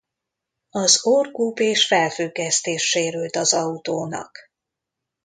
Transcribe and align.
Az 0.69 1.05
orrkúp 1.05 1.59
és 1.59 1.87
felfüggesztés 1.87 2.83
sérült 2.89 3.35
az 3.35 3.53
autónak. 3.53 4.39